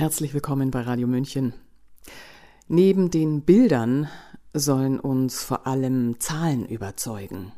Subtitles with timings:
[0.00, 1.52] Herzlich willkommen bei Radio München.
[2.68, 4.08] Neben den Bildern
[4.54, 7.52] sollen uns vor allem Zahlen überzeugen.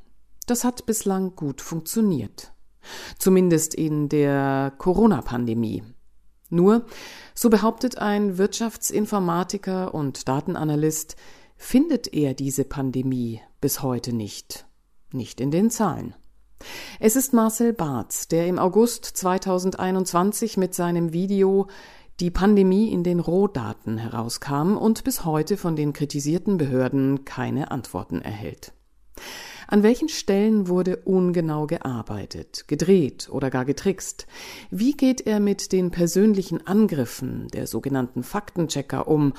[0.48, 2.52] Das hat bislang gut funktioniert.
[3.16, 5.84] Zumindest in der Corona-Pandemie.
[6.50, 6.84] Nur,
[7.32, 11.14] so behauptet ein Wirtschaftsinformatiker und Datenanalyst,
[11.54, 14.66] findet er diese Pandemie bis heute nicht.
[15.12, 16.16] Nicht in den Zahlen.
[16.98, 21.68] Es ist Marcel Barth, der im August 2021 mit seinem Video
[22.22, 28.22] die Pandemie in den Rohdaten herauskam und bis heute von den kritisierten Behörden keine Antworten
[28.22, 28.72] erhält.
[29.66, 34.28] An welchen Stellen wurde ungenau gearbeitet, gedreht oder gar getrickst?
[34.70, 39.32] Wie geht er mit den persönlichen Angriffen der sogenannten Faktenchecker um?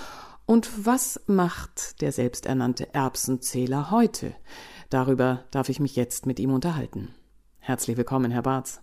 [0.46, 4.36] Und was macht der selbsternannte Erbsenzähler heute?
[4.90, 7.14] Darüber darf ich mich jetzt mit ihm unterhalten.
[7.60, 8.82] Herzlich willkommen, Herr Barth.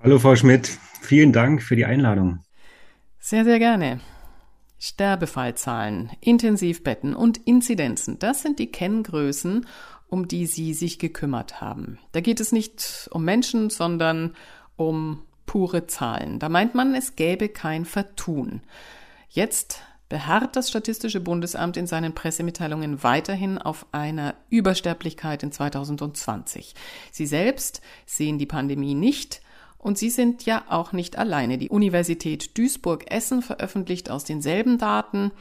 [0.00, 0.78] Hallo, Frau Schmidt.
[1.02, 2.45] Vielen Dank für die Einladung.
[3.28, 3.98] Sehr, sehr gerne.
[4.78, 9.66] Sterbefallzahlen, Intensivbetten und Inzidenzen, das sind die Kenngrößen,
[10.06, 11.98] um die Sie sich gekümmert haben.
[12.12, 14.36] Da geht es nicht um Menschen, sondern
[14.76, 16.38] um pure Zahlen.
[16.38, 18.60] Da meint man, es gäbe kein Vertun.
[19.28, 26.76] Jetzt beharrt das Statistische Bundesamt in seinen Pressemitteilungen weiterhin auf einer Übersterblichkeit in 2020.
[27.10, 29.40] Sie selbst sehen die Pandemie nicht
[29.78, 31.58] und Sie sind ja auch nicht alleine.
[31.58, 35.32] Die Universität Duisburg-Essen veröffentlicht aus denselben Daten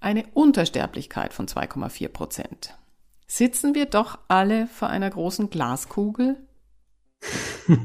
[0.00, 2.78] eine Untersterblichkeit von 2,4 Prozent.
[3.26, 6.36] Sitzen wir doch alle vor einer großen Glaskugel?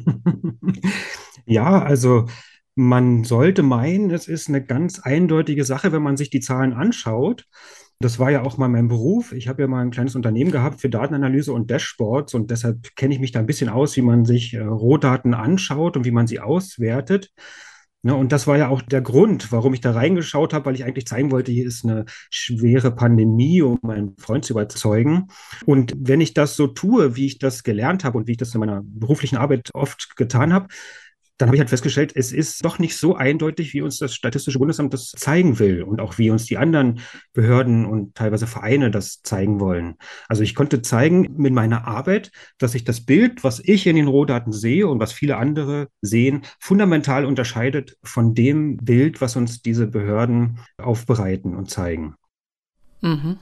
[1.45, 2.25] ja, also
[2.75, 7.47] man sollte meinen, es ist eine ganz eindeutige Sache, wenn man sich die Zahlen anschaut.
[7.99, 9.31] Das war ja auch mal mein Beruf.
[9.31, 13.13] Ich habe ja mal ein kleines Unternehmen gehabt für Datenanalyse und Dashboards und deshalb kenne
[13.13, 16.27] ich mich da ein bisschen aus, wie man sich äh, Rohdaten anschaut und wie man
[16.27, 17.31] sie auswertet.
[18.05, 20.83] Ja, und das war ja auch der Grund, warum ich da reingeschaut habe, weil ich
[20.83, 25.29] eigentlich zeigen wollte, hier ist eine schwere Pandemie, um meinen Freund zu überzeugen.
[25.65, 28.53] Und wenn ich das so tue, wie ich das gelernt habe und wie ich das
[28.53, 30.67] in meiner beruflichen Arbeit oft getan habe,
[31.37, 34.57] dann habe ich halt festgestellt, es ist doch nicht so eindeutig, wie uns das Statistische
[34.57, 36.99] Bundesamt das zeigen will und auch wie uns die anderen
[37.33, 39.95] Behörden und teilweise Vereine das zeigen wollen.
[40.29, 44.07] Also ich konnte zeigen mit meiner Arbeit, dass sich das Bild, was ich in den
[44.07, 49.87] Rohdaten sehe und was viele andere sehen, fundamental unterscheidet von dem Bild, was uns diese
[49.87, 52.15] Behörden aufbereiten und zeigen.
[53.01, 53.37] Mhm.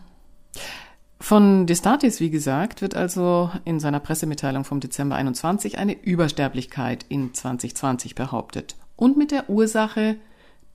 [1.24, 7.34] Von Destatis, wie gesagt, wird also in seiner Pressemitteilung vom Dezember 21 eine Übersterblichkeit in
[7.34, 10.18] 2020 behauptet und mit der Ursache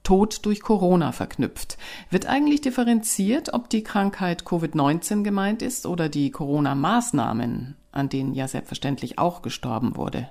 [0.04, 1.76] Tod durch Corona verknüpft.
[2.08, 8.48] Wird eigentlich differenziert, ob die Krankheit Covid-19 gemeint ist oder die Corona-Maßnahmen, an denen ja
[8.48, 10.30] selbstverständlich auch gestorben wurde?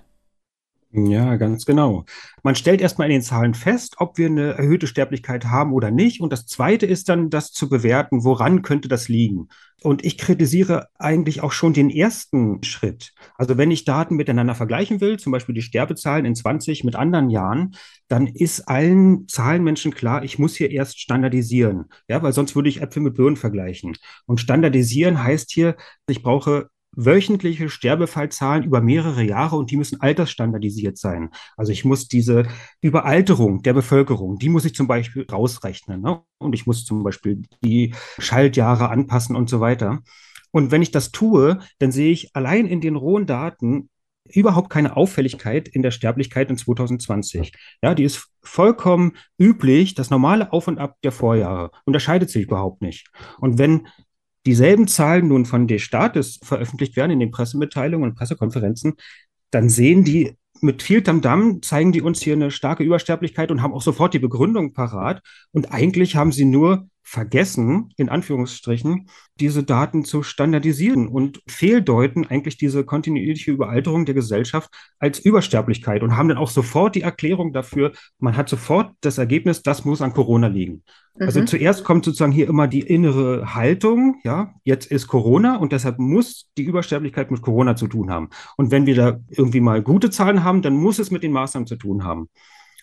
[1.00, 2.06] Ja, ganz genau.
[2.42, 6.22] Man stellt erstmal in den Zahlen fest, ob wir eine erhöhte Sterblichkeit haben oder nicht.
[6.22, 9.48] Und das Zweite ist dann, das zu bewerten, woran könnte das liegen.
[9.84, 13.14] Und ich kritisiere eigentlich auch schon den ersten Schritt.
[13.36, 17.30] Also wenn ich Daten miteinander vergleichen will, zum Beispiel die Sterbezahlen in 20 mit anderen
[17.30, 17.76] Jahren,
[18.08, 21.86] dann ist allen Zahlenmenschen klar, ich muss hier erst standardisieren.
[22.08, 23.96] Ja, weil sonst würde ich Äpfel mit Birnen vergleichen.
[24.26, 25.76] Und standardisieren heißt hier,
[26.08, 31.30] ich brauche wöchentliche Sterbefallzahlen über mehrere Jahre und die müssen altersstandardisiert sein.
[31.56, 32.48] Also ich muss diese
[32.82, 36.02] Überalterung der Bevölkerung, die muss ich zum Beispiel rausrechnen.
[36.02, 36.22] Ne?
[36.40, 40.00] Und ich muss zum Beispiel die Schaltjahre anpassen und so weiter.
[40.52, 43.90] Und wenn ich das tue, dann sehe ich allein in den rohen Daten
[44.34, 47.54] überhaupt keine Auffälligkeit in der Sterblichkeit in 2020.
[47.82, 49.96] Ja, die ist vollkommen üblich.
[49.96, 53.10] Das normale Auf und Ab der Vorjahre unterscheidet sich überhaupt nicht.
[53.40, 53.88] Und wenn
[54.48, 58.94] dieselben Zahlen nun von des Staates veröffentlicht werden in den Pressemitteilungen und Pressekonferenzen,
[59.52, 63.74] dann sehen die mit viel Tamdam, zeigen die uns hier eine starke Übersterblichkeit und haben
[63.74, 65.22] auch sofort die Begründung parat.
[65.52, 69.10] Und eigentlich haben sie nur vergessen, in Anführungsstrichen,
[69.40, 76.18] diese Daten zu standardisieren und fehldeuten eigentlich diese kontinuierliche Überalterung der Gesellschaft als Übersterblichkeit und
[76.18, 80.14] haben dann auch sofort die Erklärung dafür, man hat sofort das Ergebnis, das muss an
[80.14, 80.84] Corona liegen.
[81.20, 81.48] Also mhm.
[81.48, 86.50] zuerst kommt sozusagen hier immer die innere Haltung, ja, jetzt ist Corona und deshalb muss
[86.58, 88.30] die Übersterblichkeit mit Corona zu tun haben.
[88.56, 91.68] Und wenn wir da irgendwie mal gute Zahlen haben, dann muss es mit den Maßnahmen
[91.68, 92.30] zu tun haben.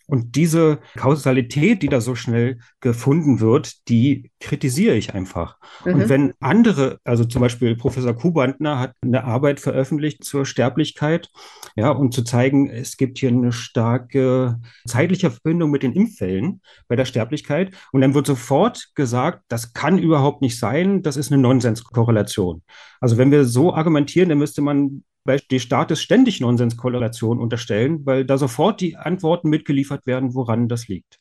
[0.07, 5.57] Und diese Kausalität, die da so schnell gefunden wird, die kritisiere ich einfach.
[5.85, 5.95] Mhm.
[5.95, 11.31] Und wenn andere, also zum Beispiel Professor Kubantner hat eine Arbeit veröffentlicht zur Sterblichkeit,
[11.77, 16.97] ja, und zu zeigen, es gibt hier eine starke zeitliche Verbindung mit den Impffällen bei
[16.97, 17.75] der Sterblichkeit.
[17.93, 22.63] Und dann wird sofort gesagt, das kann überhaupt nicht sein, das ist eine Nonsenskorrelation.
[23.01, 28.39] Also wenn wir so argumentieren, dann müsste man bei Staates ständig Nonsenskorrelation unterstellen, weil da
[28.39, 31.19] sofort die Antworten mitgeliefert werden, woran das liegt.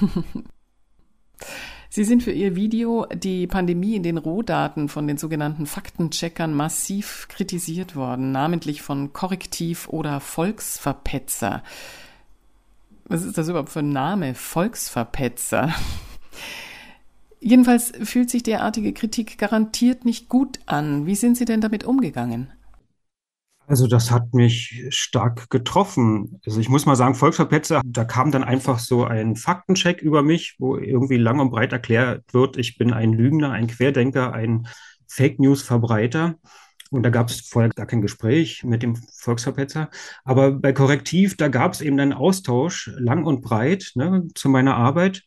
[1.90, 7.26] Sie sind für Ihr Video die Pandemie in den Rohdaten von den sogenannten Faktencheckern massiv
[7.30, 11.62] kritisiert worden, namentlich von Korrektiv oder Volksverpetzer.
[13.06, 14.34] Was ist das überhaupt für ein Name?
[14.34, 15.74] Volksverpetzer.
[17.40, 21.06] Jedenfalls fühlt sich derartige Kritik garantiert nicht gut an.
[21.06, 22.52] Wie sind Sie denn damit umgegangen?
[23.68, 26.40] Also das hat mich stark getroffen.
[26.46, 30.56] Also ich muss mal sagen, Volksverpetzer, da kam dann einfach so ein Faktencheck über mich,
[30.58, 34.66] wo irgendwie lang und breit erklärt wird, ich bin ein Lügner, ein Querdenker, ein
[35.06, 36.36] Fake News Verbreiter.
[36.90, 39.90] Und da gab es vorher gar kein Gespräch mit dem Volksverpetzer.
[40.24, 44.76] Aber bei Korrektiv, da gab es eben einen Austausch lang und breit ne, zu meiner
[44.76, 45.24] Arbeit.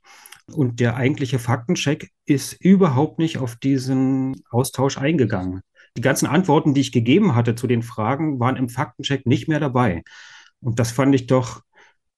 [0.51, 5.61] Und der eigentliche Faktencheck ist überhaupt nicht auf diesen Austausch eingegangen.
[5.97, 9.59] Die ganzen Antworten, die ich gegeben hatte zu den Fragen, waren im Faktencheck nicht mehr
[9.59, 10.03] dabei.
[10.61, 11.61] Und das fand ich doch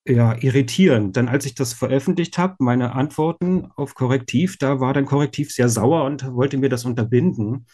[0.06, 1.18] ja, irritierend.
[1.18, 5.70] Dann, als ich das veröffentlicht habe, meine Antworten auf Korrektiv, da war dann Korrektiv sehr
[5.70, 7.66] sauer und wollte mir das unterbinden.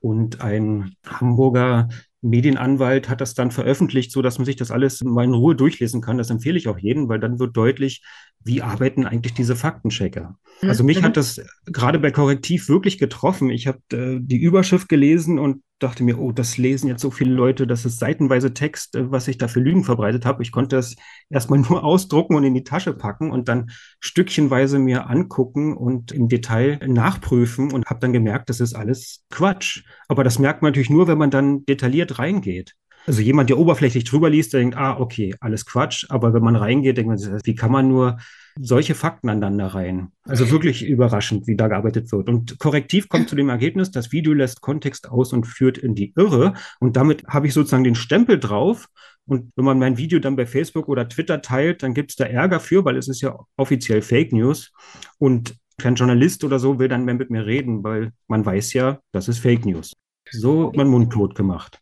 [0.00, 1.88] Und ein Hamburger
[2.22, 6.00] Medienanwalt hat das dann veröffentlicht, so dass man sich das alles mal in Ruhe durchlesen
[6.00, 6.18] kann.
[6.18, 8.02] Das empfehle ich auch jedem, weil dann wird deutlich,
[8.44, 10.38] wie arbeiten eigentlich diese Faktenchecker.
[10.62, 11.04] Also mich mhm.
[11.04, 13.50] hat das gerade bei Korrektiv wirklich getroffen.
[13.50, 17.32] Ich habe äh, die Überschrift gelesen und dachte mir, oh, das lesen jetzt so viele
[17.32, 20.42] Leute, das ist seitenweise Text, äh, was ich da für Lügen verbreitet habe.
[20.42, 20.96] Ich konnte das
[21.28, 26.28] erstmal nur ausdrucken und in die Tasche packen und dann stückchenweise mir angucken und im
[26.28, 29.82] Detail nachprüfen und habe dann gemerkt, das ist alles Quatsch.
[30.08, 32.74] Aber das merkt man natürlich nur, wenn man dann detailliert reingeht.
[33.06, 36.06] Also jemand, der oberflächlich drüber liest, denkt, ah, okay, alles Quatsch.
[36.08, 38.18] Aber wenn man reingeht, denkt man, wie kann man nur
[38.58, 40.12] solche Fakten aneinander rein.
[40.24, 42.28] Also wirklich überraschend, wie da gearbeitet wird.
[42.28, 46.12] Und korrektiv kommt zu dem Ergebnis, das Video lässt Kontext aus und führt in die
[46.16, 46.54] Irre.
[46.78, 48.86] Und damit habe ich sozusagen den Stempel drauf.
[49.26, 52.24] Und wenn man mein Video dann bei Facebook oder Twitter teilt, dann gibt es da
[52.24, 54.72] Ärger für, weil es ist ja offiziell Fake News.
[55.18, 59.00] Und kein Journalist oder so will dann mehr mit mir reden, weil man weiß ja,
[59.12, 59.92] das ist Fake News.
[60.30, 61.80] So hat man mundtot gemacht.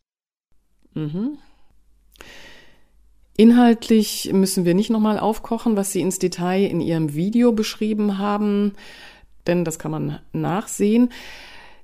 [0.93, 1.37] Mhm.
[3.37, 8.73] Inhaltlich müssen wir nicht nochmal aufkochen, was Sie ins Detail in Ihrem Video beschrieben haben,
[9.47, 11.09] denn das kann man nachsehen.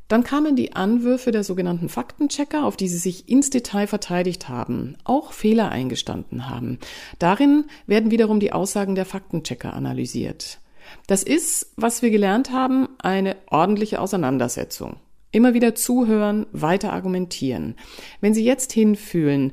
[0.08, 4.98] Dann kamen die Anwürfe der sogenannten Faktenchecker, auf die sie sich ins Detail verteidigt haben,
[5.04, 6.80] auch Fehler eingestanden haben.
[7.18, 10.60] Darin werden wiederum die Aussagen der Faktenchecker analysiert.
[11.08, 14.98] Das ist, was wir gelernt haben, eine ordentliche Auseinandersetzung.
[15.36, 17.76] Immer wieder zuhören, weiter argumentieren.
[18.22, 19.52] Wenn Sie jetzt hinfühlen,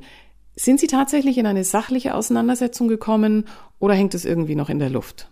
[0.55, 3.43] sind Sie tatsächlich in eine sachliche Auseinandersetzung gekommen
[3.79, 5.29] oder hängt es irgendwie noch in der Luft?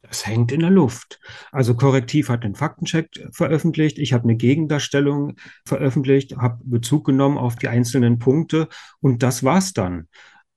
[0.00, 1.20] Das hängt in der Luft.
[1.52, 5.36] Also Korrektiv hat einen Faktencheck veröffentlicht, ich habe eine Gegendarstellung
[5.66, 8.68] veröffentlicht, habe Bezug genommen auf die einzelnen Punkte
[9.00, 10.08] und das war's dann.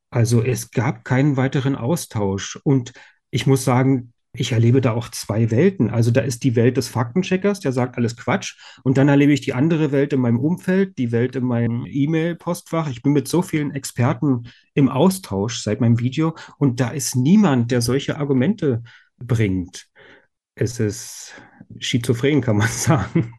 [0.09, 2.93] Also es gab keinen weiteren Austausch und
[3.29, 5.91] ich muss sagen, ich erlebe da auch zwei Welten.
[5.91, 8.57] Also da ist die Welt des Faktencheckers, der sagt alles Quatsch.
[8.83, 12.89] Und dann erlebe ich die andere Welt in meinem Umfeld, die Welt in meinem E-Mail-Postfach.
[12.89, 16.35] Ich bin mit so vielen Experten im Austausch seit meinem Video.
[16.57, 18.81] Und da ist niemand, der solche Argumente
[19.19, 19.87] bringt.
[20.55, 21.35] Es ist
[21.77, 23.33] schizophren, kann man sagen.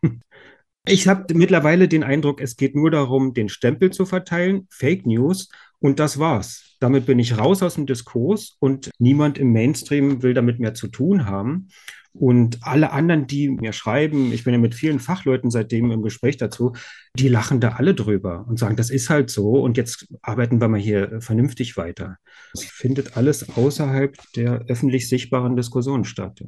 [0.86, 5.48] Ich habe mittlerweile den Eindruck, es geht nur darum, den Stempel zu verteilen, Fake News,
[5.84, 6.76] und das war's.
[6.80, 10.88] Damit bin ich raus aus dem Diskurs und niemand im Mainstream will damit mehr zu
[10.88, 11.68] tun haben.
[12.14, 16.38] Und alle anderen, die mir schreiben, ich bin ja mit vielen Fachleuten seitdem im Gespräch
[16.38, 16.72] dazu,
[17.18, 20.68] die lachen da alle drüber und sagen, das ist halt so und jetzt arbeiten wir
[20.68, 22.16] mal hier vernünftig weiter.
[22.54, 26.42] Es findet alles außerhalb der öffentlich sichtbaren Diskussion statt.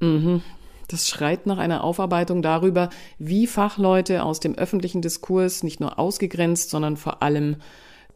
[0.00, 0.40] Mhm.
[0.88, 6.70] Das schreit nach einer Aufarbeitung darüber, wie Fachleute aus dem öffentlichen Diskurs nicht nur ausgegrenzt,
[6.70, 7.56] sondern vor allem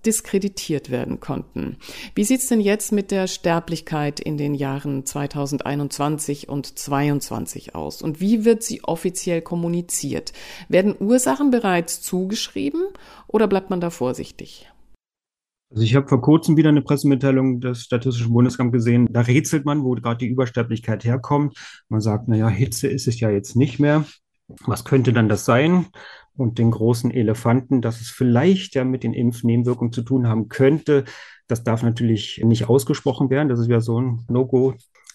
[0.07, 1.76] diskreditiert werden konnten.
[2.14, 8.02] Wie sieht's denn jetzt mit der Sterblichkeit in den Jahren 2021 und 2022 aus?
[8.02, 10.33] Und wie wird sie offiziell kommuniziert?
[10.69, 12.83] Werden Ursachen bereits zugeschrieben
[13.26, 14.69] oder bleibt man da vorsichtig?
[15.71, 19.07] Also ich habe vor kurzem wieder eine Pressemitteilung des Statistischen Bundesamts gesehen.
[19.11, 21.59] Da rätselt man, wo gerade die Übersterblichkeit herkommt.
[21.88, 24.07] Man sagt, naja, Hitze ist es ja jetzt nicht mehr.
[24.64, 25.87] Was könnte dann das sein?
[26.38, 31.04] Und den großen Elefanten, dass es vielleicht ja mit den Impfnebenwirkungen zu tun haben könnte,
[31.49, 33.49] das darf natürlich nicht ausgesprochen werden.
[33.49, 34.75] Das ist ja so ein No-Go.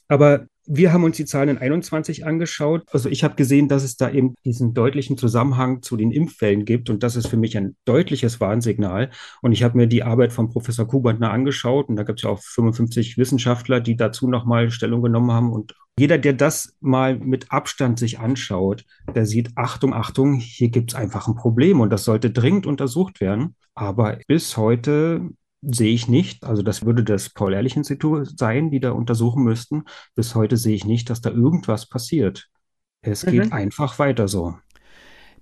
[0.09, 2.83] Aber wir haben uns die Zahlen in 21 angeschaut.
[2.91, 6.89] Also ich habe gesehen, dass es da eben diesen deutlichen Zusammenhang zu den Impfwellen gibt
[6.89, 9.09] und das ist für mich ein deutliches Warnsignal.
[9.41, 12.29] Und ich habe mir die Arbeit von Professor Kubantner angeschaut und da gibt es ja
[12.29, 17.51] auch 55 Wissenschaftler, die dazu nochmal Stellung genommen haben und jeder, der das mal mit
[17.51, 22.03] Abstand sich anschaut, der sieht, Achtung, Achtung, hier gibt es einfach ein Problem und das
[22.03, 23.55] sollte dringend untersucht werden.
[23.75, 25.29] Aber bis heute
[25.65, 26.43] sehe ich nicht.
[26.43, 29.83] Also das würde das Paul-Ehrlich-Institut sein, die da untersuchen müssten.
[30.15, 32.49] Bis heute sehe ich nicht, dass da irgendwas passiert.
[33.01, 33.53] Es geht mhm.
[33.53, 34.55] einfach weiter so.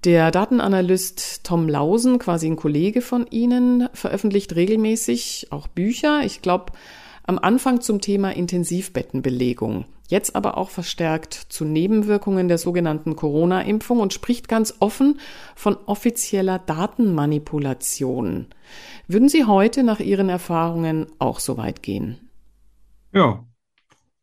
[0.04, 6.22] Der Datenanalyst Tom Lausen, quasi ein Kollege von Ihnen, veröffentlicht regelmäßig auch Bücher.
[6.26, 6.74] Ich glaube,
[7.24, 14.14] am Anfang zum Thema Intensivbettenbelegung, jetzt aber auch verstärkt zu Nebenwirkungen der sogenannten Corona-Impfung und
[14.14, 15.20] spricht ganz offen
[15.56, 18.48] von offizieller Datenmanipulation.
[19.08, 22.30] Würden Sie heute nach Ihren Erfahrungen auch so weit gehen?
[23.14, 23.44] Ja,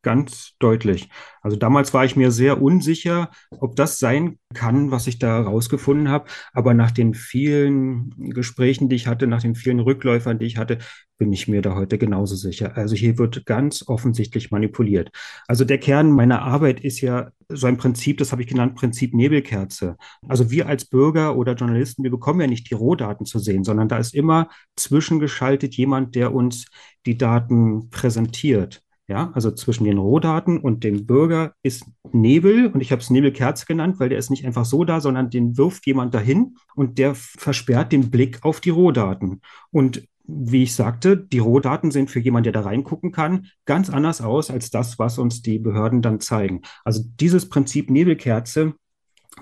[0.03, 1.09] ganz deutlich.
[1.43, 6.09] Also damals war ich mir sehr unsicher, ob das sein kann, was ich da herausgefunden
[6.09, 6.29] habe.
[6.53, 10.79] Aber nach den vielen Gesprächen, die ich hatte, nach den vielen Rückläufern, die ich hatte,
[11.19, 12.77] bin ich mir da heute genauso sicher.
[12.77, 15.11] Also hier wird ganz offensichtlich manipuliert.
[15.49, 19.15] Also der Kern meiner Arbeit ist ja so ein Prinzip, das habe ich genannt, Prinzip
[19.15, 19.97] Nebelkerze.
[20.29, 23.89] Also wir als Bürger oder Journalisten, wir bekommen ja nicht die Rohdaten zu sehen, sondern
[23.89, 26.67] da ist immer zwischengeschaltet jemand, der uns
[27.05, 28.83] die Daten präsentiert.
[29.09, 33.65] Ja, also zwischen den Rohdaten und dem Bürger ist Nebel und ich habe es Nebelkerze
[33.65, 37.15] genannt, weil der ist nicht einfach so da, sondern den wirft jemand dahin und der
[37.15, 39.41] versperrt den Blick auf die Rohdaten.
[39.71, 44.21] Und wie ich sagte, die Rohdaten sehen für jemanden, der da reingucken kann, ganz anders
[44.21, 46.61] aus als das, was uns die Behörden dann zeigen.
[46.85, 48.75] Also dieses Prinzip Nebelkerze,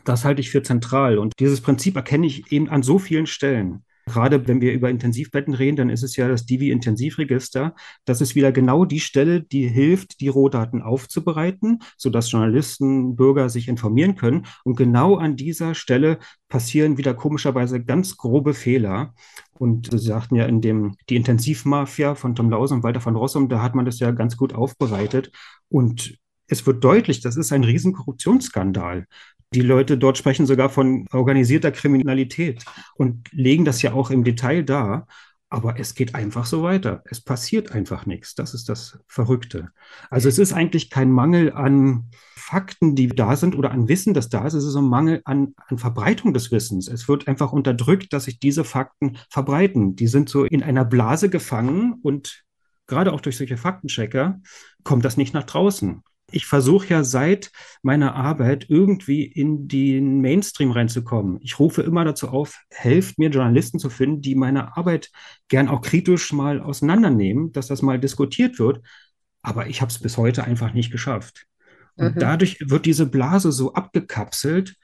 [0.04, 3.84] das halte ich für zentral und dieses Prinzip erkenne ich eben an so vielen Stellen.
[4.06, 7.74] Gerade wenn wir über Intensivbetten reden, dann ist es ja das Divi-Intensivregister.
[8.04, 13.66] Das ist wieder genau die Stelle, die hilft, die Rohdaten aufzubereiten, sodass Journalisten, Bürger sich
[13.66, 14.46] informieren können.
[14.62, 19.12] Und genau an dieser Stelle passieren wieder komischerweise ganz grobe Fehler.
[19.58, 23.48] Und Sie sagten ja in dem Die Intensivmafia von Tom Lausen und Walter von Rossum,
[23.48, 25.32] da hat man das ja ganz gut aufbereitet.
[25.68, 29.06] Und es wird deutlich, das ist ein riesen Korruptionsskandal.
[29.54, 32.64] Die Leute dort sprechen sogar von organisierter Kriminalität
[32.96, 35.06] und legen das ja auch im Detail dar.
[35.48, 37.02] Aber es geht einfach so weiter.
[37.04, 38.34] Es passiert einfach nichts.
[38.34, 39.70] Das ist das Verrückte.
[40.10, 44.28] Also es ist eigentlich kein Mangel an Fakten, die da sind oder an Wissen, das
[44.28, 44.54] da ist.
[44.54, 46.88] Es ist ein Mangel an, an Verbreitung des Wissens.
[46.88, 49.94] Es wird einfach unterdrückt, dass sich diese Fakten verbreiten.
[49.94, 52.42] Die sind so in einer Blase gefangen und
[52.88, 54.40] gerade auch durch solche Faktenchecker
[54.82, 57.52] kommt das nicht nach draußen ich versuche ja seit
[57.82, 61.38] meiner Arbeit irgendwie in den Mainstream reinzukommen.
[61.40, 65.10] Ich rufe immer dazu auf, helft mir Journalisten zu finden, die meine Arbeit
[65.48, 68.80] gern auch kritisch mal auseinandernehmen, dass das mal diskutiert wird.
[69.42, 71.46] Aber ich habe es bis heute einfach nicht geschafft.
[71.94, 72.20] Und mhm.
[72.20, 74.76] dadurch wird diese Blase so abgekapselt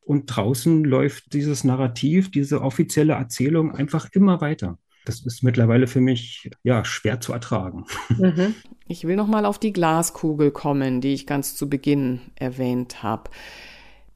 [0.00, 6.00] und draußen läuft dieses Narrativ, diese offizielle Erzählung einfach immer weiter das ist mittlerweile für
[6.00, 7.84] mich ja schwer zu ertragen.
[8.10, 8.54] Mhm.
[8.90, 13.30] Ich will noch mal auf die Glaskugel kommen, die ich ganz zu Beginn erwähnt habe.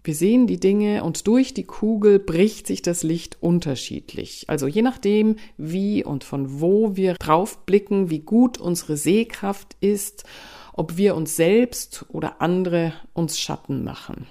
[0.03, 4.47] Wir sehen die Dinge und durch die Kugel bricht sich das Licht unterschiedlich.
[4.49, 10.25] Also je nachdem, wie und von wo wir draufblicken, wie gut unsere Sehkraft ist,
[10.73, 14.27] ob wir uns selbst oder andere uns Schatten machen.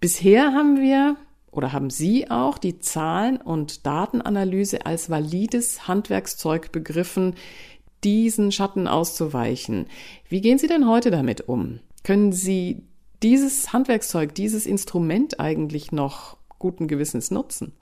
[0.00, 1.16] Bisher haben wir
[1.50, 7.34] oder haben Sie auch die Zahlen- und Datenanalyse als valides Handwerkszeug begriffen,
[8.06, 9.86] diesen Schatten auszuweichen?
[10.28, 11.80] Wie gehen Sie denn heute damit um?
[12.04, 12.84] Können Sie
[13.22, 17.72] dieses Handwerkszeug, dieses Instrument eigentlich noch guten Gewissens nutzen?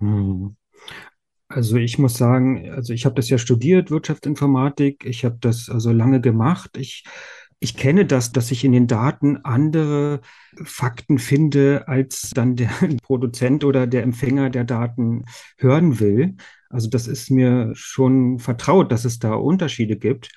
[0.00, 0.56] Hm.
[1.48, 5.92] Also ich muss sagen, also ich habe das ja studiert, Wirtschaftsinformatik, ich habe das also
[5.92, 6.76] lange gemacht.
[6.76, 7.04] Ich
[7.58, 10.20] ich kenne das, dass ich in den Daten andere
[10.62, 12.68] Fakten finde, als dann der
[13.02, 15.24] Produzent oder der Empfänger der Daten
[15.56, 16.36] hören will.
[16.70, 20.30] Also das ist mir schon vertraut, dass es da Unterschiede gibt.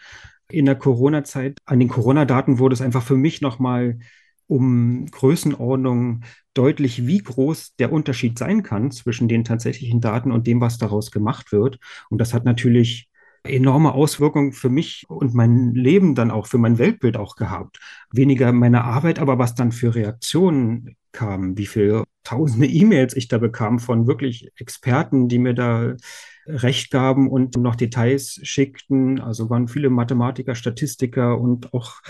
[0.50, 4.00] In der Corona-Zeit, an den Corona-Daten wurde es einfach für mich nochmal
[4.48, 6.22] um Größenordnung
[6.56, 11.12] deutlich, wie groß der Unterschied sein kann zwischen den tatsächlichen Daten und dem, was daraus
[11.12, 11.80] gemacht wird.
[12.10, 13.10] Und das hat natürlich
[13.44, 17.80] enorme Auswirkungen für mich und mein Leben dann auch, für mein Weltbild auch gehabt.
[18.12, 23.38] Weniger meine Arbeit, aber was dann für Reaktionen kamen, wie viele tausende E-Mails ich da
[23.38, 25.96] bekam von wirklich Experten, die mir da
[26.46, 29.20] Recht gaben und noch Details schickten.
[29.20, 32.01] Also waren viele Mathematiker, Statistiker und auch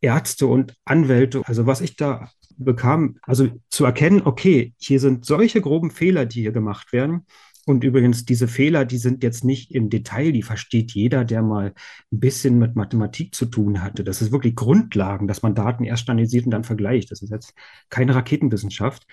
[0.00, 1.42] Ärzte und Anwälte.
[1.46, 6.42] Also was ich da bekam, also zu erkennen, okay, hier sind solche groben Fehler, die
[6.42, 7.26] hier gemacht werden.
[7.66, 11.72] Und übrigens, diese Fehler, die sind jetzt nicht im Detail, die versteht jeder, der mal
[12.12, 14.04] ein bisschen mit Mathematik zu tun hatte.
[14.04, 17.10] Das ist wirklich Grundlagen, dass man Daten erst standardisiert und dann vergleicht.
[17.10, 17.54] Das ist jetzt
[17.88, 19.06] keine Raketenwissenschaft.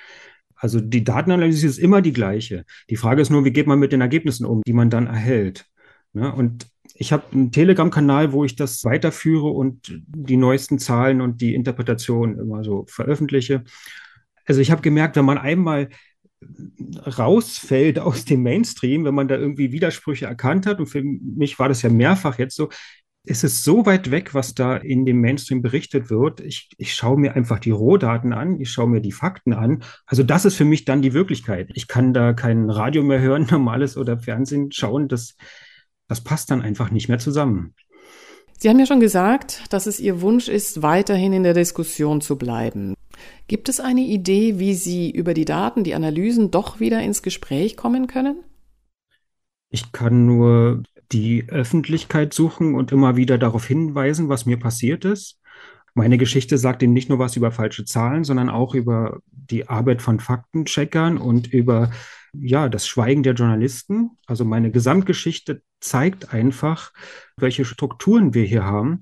[0.56, 2.66] Also die Datenanalyse ist immer die gleiche.
[2.90, 5.66] Die Frage ist nur, wie geht man mit den Ergebnissen um, die man dann erhält.
[6.14, 6.34] Ne?
[6.34, 11.56] Und ich habe einen Telegram-Kanal, wo ich das weiterführe und die neuesten Zahlen und die
[11.56, 13.64] Interpretation immer so veröffentliche.
[14.46, 15.90] Also ich habe gemerkt, wenn man einmal
[17.18, 20.80] rausfällt aus dem Mainstream, wenn man da irgendwie Widersprüche erkannt hat.
[20.80, 22.70] Und für mich war das ja mehrfach jetzt so,
[23.24, 26.40] ist es so weit weg, was da in dem Mainstream berichtet wird.
[26.40, 29.84] Ich, ich schaue mir einfach die Rohdaten an, ich schaue mir die Fakten an.
[30.08, 31.70] Also das ist für mich dann die Wirklichkeit.
[31.76, 35.08] Ich kann da kein Radio mehr hören, normales oder Fernsehen schauen.
[35.08, 35.36] Das,
[36.08, 37.76] das passt dann einfach nicht mehr zusammen.
[38.58, 42.38] Sie haben ja schon gesagt, dass es Ihr Wunsch ist, weiterhin in der Diskussion zu
[42.38, 42.96] bleiben.
[43.52, 47.76] Gibt es eine Idee, wie Sie über die Daten, die Analysen doch wieder ins Gespräch
[47.76, 48.46] kommen können?
[49.70, 55.42] Ich kann nur die Öffentlichkeit suchen und immer wieder darauf hinweisen, was mir passiert ist.
[55.94, 60.02] Meine Geschichte sagt eben nicht nur was über falsche Zahlen, sondern auch über die Arbeit
[60.02, 61.92] von Faktencheckern und über
[62.32, 64.12] ja, das Schweigen der Journalisten.
[64.28, 66.94] Also meine Gesamtgeschichte zeigt einfach,
[67.36, 69.02] welche Strukturen wir hier haben.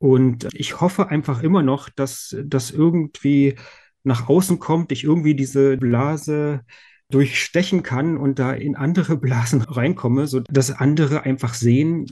[0.00, 3.56] Und ich hoffe einfach immer noch, dass das irgendwie
[4.02, 6.62] nach außen kommt, ich irgendwie diese Blase
[7.10, 12.06] durchstechen kann und da in andere Blasen reinkomme, so dass andere einfach sehen,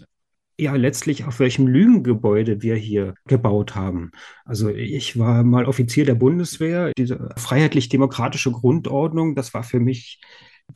[0.60, 4.10] ja letztlich auf welchem Lügengebäude wir hier gebaut haben.
[4.44, 10.20] Also ich war mal Offizier der Bundeswehr, diese freiheitlich-demokratische Grundordnung, das war für mich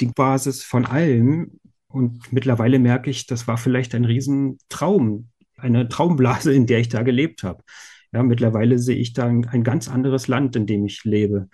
[0.00, 1.59] die Basis von allem.
[1.88, 5.28] Und mittlerweile merke ich, das war vielleicht ein Riesentraum,
[5.62, 7.62] eine Traumblase, in der ich da gelebt habe.
[8.12, 11.49] Ja, mittlerweile sehe ich da ein, ein ganz anderes Land, in dem ich lebe,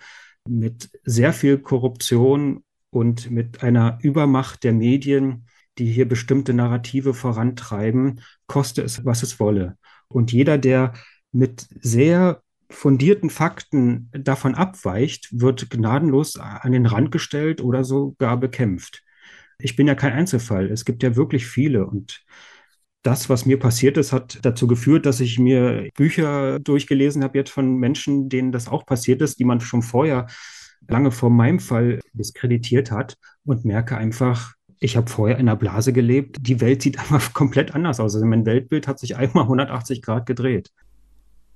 [0.47, 5.45] mit sehr viel Korruption und mit einer Übermacht der Medien,
[5.77, 9.77] die hier bestimmte Narrative vorantreiben, koste es, was es wolle.
[10.07, 10.93] Und jeder, der
[11.31, 19.03] mit sehr fundierten Fakten davon abweicht, wird gnadenlos an den Rand gestellt oder sogar bekämpft.
[19.59, 20.71] Ich bin ja kein Einzelfall.
[20.71, 21.85] Es gibt ja wirklich viele.
[21.85, 22.23] Und
[23.01, 27.51] das, was mir passiert ist, hat dazu geführt, dass ich mir Bücher durchgelesen habe jetzt
[27.51, 30.27] von Menschen, denen das auch passiert ist, die man schon vorher
[30.87, 33.15] lange vor meinem Fall diskreditiert hat
[33.45, 36.37] und merke einfach, ich habe vorher in einer Blase gelebt.
[36.39, 38.15] Die Welt sieht einfach komplett anders aus.
[38.15, 40.71] Also mein Weltbild hat sich einmal 180 Grad gedreht.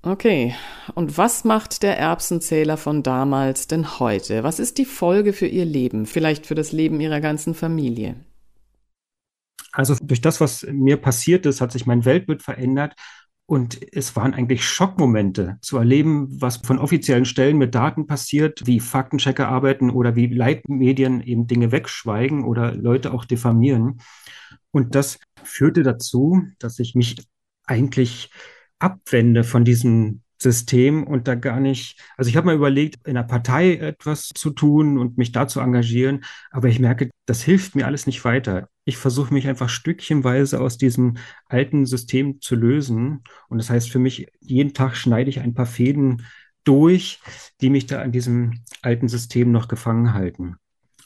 [0.05, 0.53] Okay,
[0.95, 4.43] und was macht der Erbsenzähler von damals denn heute?
[4.43, 8.15] Was ist die Folge für Ihr Leben, vielleicht für das Leben Ihrer ganzen Familie?
[9.73, 12.93] Also durch das, was mir passiert ist, hat sich mein Weltbild verändert
[13.45, 18.79] und es waren eigentlich Schockmomente zu erleben, was von offiziellen Stellen mit Daten passiert, wie
[18.79, 23.99] Faktenchecker arbeiten oder wie Leitmedien eben Dinge wegschweigen oder Leute auch diffamieren.
[24.71, 27.27] Und das führte dazu, dass ich mich
[27.65, 28.31] eigentlich
[28.79, 33.23] abwende von diesem System und da gar nicht, also ich habe mal überlegt, in der
[33.23, 37.87] Partei etwas zu tun und mich da zu engagieren, aber ich merke, das hilft mir
[37.87, 38.69] alles nicht weiter.
[38.85, 43.99] Ich versuche mich einfach stückchenweise aus diesem alten System zu lösen und das heißt für
[43.99, 46.25] mich, jeden Tag schneide ich ein paar Fäden
[46.63, 47.19] durch,
[47.61, 50.57] die mich da an diesem alten System noch gefangen halten.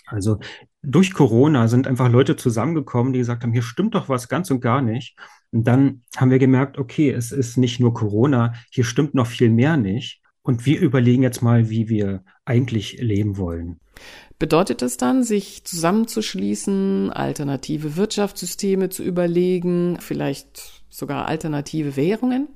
[0.07, 0.39] Also
[0.81, 4.61] durch Corona sind einfach Leute zusammengekommen, die gesagt haben, hier stimmt doch was ganz und
[4.61, 5.17] gar nicht.
[5.51, 9.49] Und dann haben wir gemerkt, okay, es ist nicht nur Corona, hier stimmt noch viel
[9.49, 10.21] mehr nicht.
[10.41, 13.81] Und wir überlegen jetzt mal, wie wir eigentlich leben wollen.
[14.39, 22.47] Bedeutet es dann, sich zusammenzuschließen, alternative Wirtschaftssysteme zu überlegen, vielleicht sogar alternative Währungen?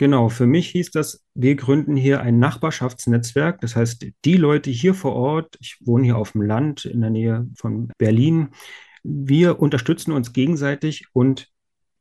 [0.00, 3.60] Genau, für mich hieß das, wir gründen hier ein Nachbarschaftsnetzwerk.
[3.60, 7.10] Das heißt, die Leute hier vor Ort, ich wohne hier auf dem Land in der
[7.10, 8.48] Nähe von Berlin,
[9.02, 11.48] wir unterstützen uns gegenseitig und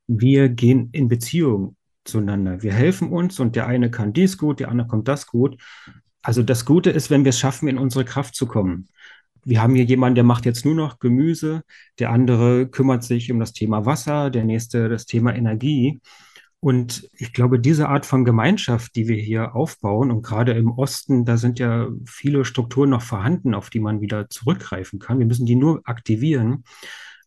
[0.07, 2.63] wir gehen in Beziehung zueinander.
[2.63, 5.61] Wir helfen uns und der eine kann dies gut, der andere kommt das gut.
[6.21, 8.87] Also das Gute ist, wenn wir es schaffen, in unsere Kraft zu kommen.
[9.43, 11.63] Wir haben hier jemanden, der macht jetzt nur noch Gemüse,
[11.99, 15.99] der andere kümmert sich um das Thema Wasser, der nächste das Thema Energie.
[16.61, 21.23] Und ich glaube, diese Art von Gemeinschaft, die wir hier aufbauen, und gerade im Osten,
[21.23, 25.19] da sind ja viele Strukturen noch vorhanden, auf die man wieder zurückgreifen kann.
[25.19, 26.65] Wir müssen die nur aktivieren.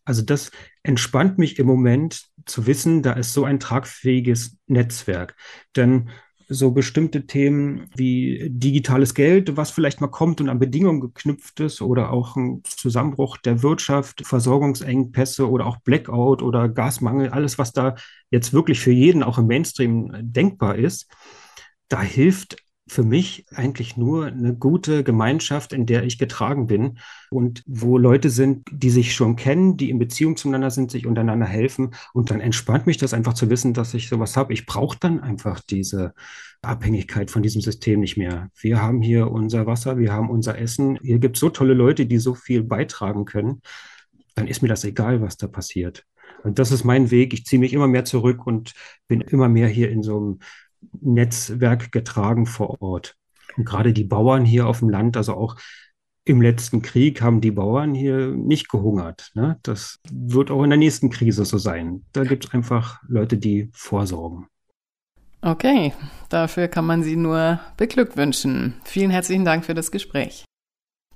[0.05, 0.51] Also das
[0.83, 5.35] entspannt mich im Moment zu wissen, da ist so ein tragfähiges Netzwerk.
[5.75, 6.09] Denn
[6.47, 11.81] so bestimmte Themen wie digitales Geld, was vielleicht mal kommt und an Bedingungen geknüpft ist,
[11.81, 17.95] oder auch ein Zusammenbruch der Wirtschaft, Versorgungsengpässe oder auch Blackout oder Gasmangel, alles, was da
[18.29, 21.07] jetzt wirklich für jeden auch im Mainstream denkbar ist,
[21.87, 27.63] da hilft für mich eigentlich nur eine gute Gemeinschaft, in der ich getragen bin und
[27.65, 31.95] wo Leute sind, die sich schon kennen, die in Beziehung zueinander sind, sich untereinander helfen.
[32.13, 34.53] Und dann entspannt mich das einfach zu wissen, dass ich sowas habe.
[34.53, 36.13] Ich brauche dann einfach diese
[36.61, 38.49] Abhängigkeit von diesem System nicht mehr.
[38.59, 40.97] Wir haben hier unser Wasser, wir haben unser Essen.
[41.01, 43.61] Hier gibt es so tolle Leute, die so viel beitragen können.
[44.35, 46.05] Dann ist mir das egal, was da passiert.
[46.43, 47.33] Und das ist mein Weg.
[47.33, 48.73] Ich ziehe mich immer mehr zurück und
[49.07, 50.39] bin immer mehr hier in so einem
[51.01, 53.15] Netzwerk getragen vor Ort.
[53.57, 55.57] Und gerade die Bauern hier auf dem Land, also auch
[56.25, 59.31] im letzten Krieg haben die Bauern hier nicht gehungert.
[59.33, 59.59] Ne?
[59.63, 62.05] Das wird auch in der nächsten Krise so sein.
[62.13, 64.47] Da gibt es einfach Leute, die vorsorgen.
[65.41, 65.91] Okay,
[66.29, 68.75] dafür kann man Sie nur beglückwünschen.
[68.85, 70.45] Vielen herzlichen Dank für das Gespräch.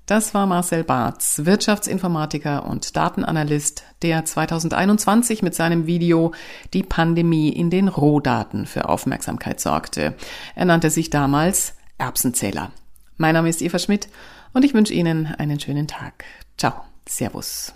[0.08, 6.32] Das war Marcel Barth, Wirtschaftsinformatiker und Datenanalyst, der 2021 mit seinem Video
[6.74, 10.16] Die Pandemie in den Rohdaten für Aufmerksamkeit sorgte.
[10.56, 12.72] Er nannte sich damals Erbsenzähler.
[13.18, 14.08] Mein Name ist Eva Schmidt
[14.54, 16.24] und ich wünsche Ihnen einen schönen Tag.
[16.58, 16.86] Ciao.
[17.06, 17.74] Servus.